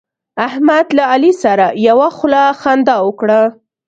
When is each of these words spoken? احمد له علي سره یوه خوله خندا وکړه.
احمد 0.47 0.85
له 0.97 1.03
علي 1.11 1.31
سره 1.43 1.65
یوه 1.87 2.07
خوله 2.17 2.43
خندا 2.59 2.97
وکړه. 3.03 3.41